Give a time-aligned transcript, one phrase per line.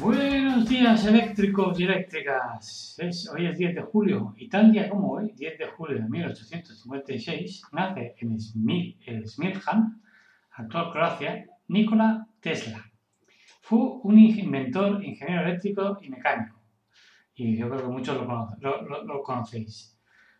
[0.00, 2.96] Buenos días eléctricos y eléctricas.
[3.34, 7.62] Hoy es 10 de julio y tal día como hoy, 10 de julio de 1856,
[7.72, 8.96] nace en Smil-
[10.52, 12.82] actual Croacia, Nikola Tesla.
[13.60, 16.58] Fue un inventor, ingeniero eléctrico y mecánico.
[17.34, 19.98] Y yo creo que muchos lo- lo conocéis.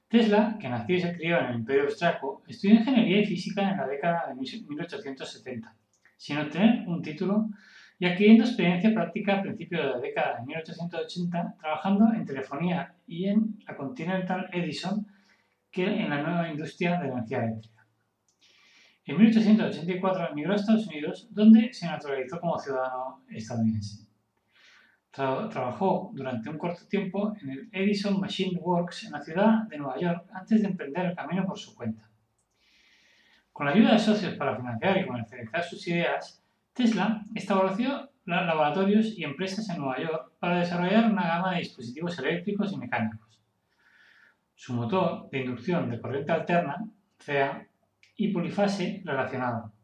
[0.08, 3.76] Tesla, que nació y se crió en el Imperio Austriaco, estudió ingeniería y física en
[3.76, 5.74] la década de 1870,
[6.16, 7.48] sin obtener un título
[8.00, 13.28] y adquiriendo experiencia práctica a principios de la década de 1880 trabajando en telefonía y
[13.28, 15.06] en la Continental Edison
[15.70, 17.86] que en la nueva industria de la energía eléctrica.
[19.04, 24.06] En 1884 emigró a Estados Unidos donde se naturalizó como ciudadano estadounidense.
[25.12, 29.76] Tra- trabajó durante un corto tiempo en el Edison Machine Works en la ciudad de
[29.76, 32.08] Nueva York antes de emprender el camino por su cuenta.
[33.52, 36.39] Con la ayuda de socios para financiar y comercializar sus ideas,
[36.80, 42.18] Tesla estableció la- laboratorios y empresas en Nueva York para desarrollar una gama de dispositivos
[42.18, 43.38] eléctricos y mecánicos.
[44.54, 46.82] Su motor de inducción de corriente alterna,
[47.18, 47.66] CEA,
[48.16, 49.74] y polifase relacionado.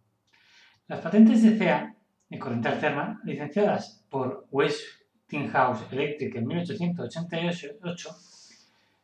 [0.89, 1.95] Las patentes de CEA,
[2.31, 8.09] de corriente alterna, licenciadas por Westinghouse Electric en 1888,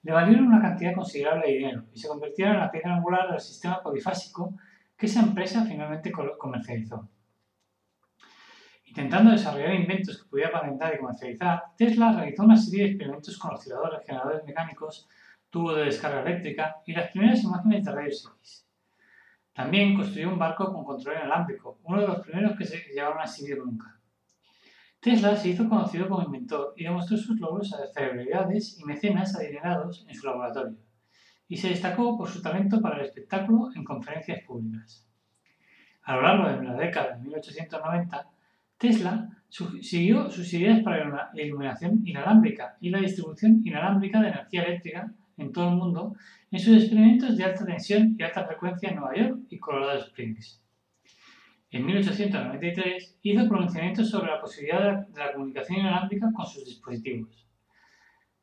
[0.05, 3.41] le valieron una cantidad considerable de dinero y se convirtieron en la piedra angular del
[3.41, 4.55] sistema polifásico
[4.97, 7.07] que esa empresa finalmente comercializó.
[8.93, 13.55] Intentando desarrollar inventos que pudiera patentar y comercializar, Tesla realizó una serie de experimentos con
[13.55, 15.09] osciladores, generadores mecánicos,
[15.49, 18.67] tubos de descarga eléctrica y las primeras imágenes de rayos X.
[19.55, 23.25] También construyó un barco con control inalámbrico, uno de los primeros que se llevaron a
[23.25, 23.99] exhibir nunca.
[25.01, 30.05] Tesla se hizo conocido como inventor y demostró sus logros a celebridades y mecenas adinerados
[30.07, 30.77] en su laboratorio,
[31.49, 35.09] y se destacó por su talento para el espectáculo en conferencias públicas.
[36.03, 38.29] A lo largo de la década de 1890,
[38.83, 39.29] Tesla
[39.81, 45.53] siguió sus ideas para la iluminación inalámbrica y la distribución inalámbrica de energía eléctrica en
[45.53, 46.17] todo el mundo
[46.51, 50.61] en sus experimentos de alta tensión y alta frecuencia en Nueva York y Colorado Springs.
[51.71, 56.65] En 1893 hizo pronunciamientos sobre la posibilidad de la, de la comunicación inalámbrica con sus
[56.65, 57.47] dispositivos.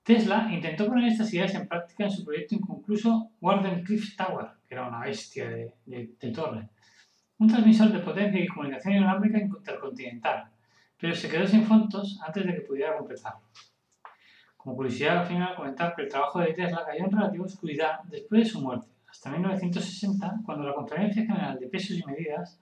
[0.04, 4.74] Tesla intentó poner estas ideas en práctica en su proyecto inconcluso Warden Cliff Tower, que
[4.76, 6.70] era una bestia de, de- de torre,
[7.40, 10.50] un transmisor de potencia y comunicación inalámbrica intercontinental,
[11.00, 13.42] pero se quedó sin fondos antes de que pudiera completarlo.
[14.58, 18.44] Como curiosidad al final comentar que el trabajo de Tesla cayó en relativa oscuridad después
[18.44, 22.60] de su muerte, hasta 1960, cuando la Conferencia General de Pesos y Medidas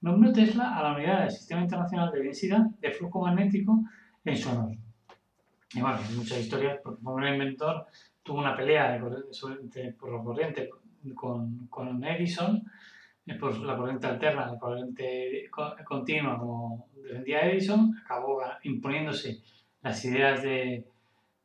[0.00, 3.82] nombró Tesla a la unidad del Sistema Internacional de Densidad de Flujo Magnético
[4.24, 4.72] en su honor.
[5.74, 7.86] Y bueno, hay muchas historias, porque como el inventor
[8.22, 10.70] tuvo una pelea de corriente- por la corriente
[11.14, 12.62] con, con Edison,
[13.38, 19.40] por la corriente alterna, la corriente co- continua, como defendía Edison, acabó imponiéndose
[19.82, 20.86] las ideas de,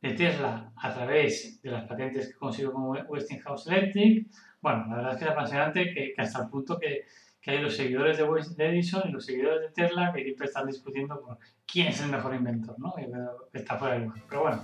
[0.01, 4.28] de Tesla a través de las patentes que consiguió con We- Westinghouse Electric.
[4.62, 7.03] Bueno, la verdad es que es apasionante que, que hasta el punto que,
[7.41, 10.45] que hay los seguidores de, Wes- de Edison y los seguidores de Tesla que siempre
[10.47, 12.94] están discutiendo por quién es el mejor inventor, ¿no?
[13.53, 14.22] Está fuera de lugar.
[14.29, 14.63] Pero bueno,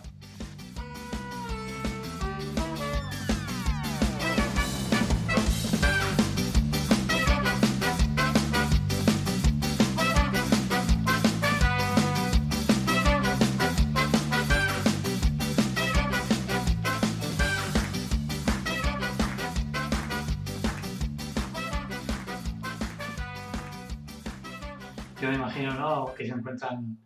[25.22, 26.14] yo me imagino, ¿no?
[26.16, 26.98] Que se encuentran,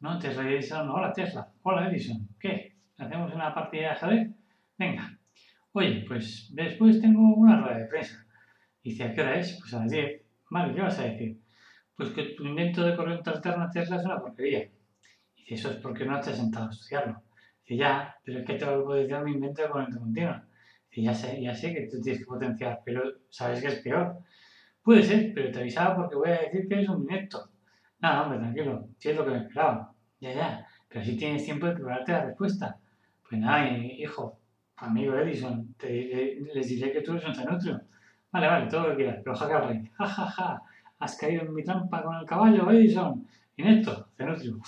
[0.00, 0.18] ¿no?
[0.18, 2.74] Tesla y Edison, hola Tesla, hola Edison, ¿qué?
[2.96, 4.30] ¿Hacemos una partida de ajedrez?
[4.78, 5.18] Venga.
[5.72, 8.26] Oye, pues después tengo una rueda de prensa.
[8.82, 9.58] Dice, ¿a qué hora es?
[9.60, 10.22] Pues a las 10.
[10.50, 11.38] Vale, ¿qué vas a decir?
[11.94, 14.70] Pues que tu invento de corriente alterna Tesla es una porquería.
[15.36, 17.22] Dice, eso es porque no has sentado a estudiarlo.
[17.62, 20.46] Dice, ya, pero es que tengo que potenciar mi invento de corriente continua.
[20.90, 24.20] Dice, ya sé, ya sé que tú tienes que potenciar, pero sabes que es peor.
[24.82, 27.50] Puede ser, pero te avisaba porque voy a decir que eres un inepto.
[28.00, 29.92] Nada, hombre, tranquilo, si es lo que me esperaba.
[30.20, 32.76] Ya, ya, pero si tienes tiempo de prepararte la respuesta.
[33.28, 34.38] Pues nada, hi- hijo,
[34.76, 37.80] amigo Edison, te les diré que tú eres un cenutrio.
[38.32, 39.90] Vale, vale, todo lo que quieras, pero al rey.
[39.98, 40.62] Ja, ja, ja,
[40.98, 43.26] has caído en mi trampa con el caballo, Edison.
[43.56, 44.58] Inepto, cenutrio.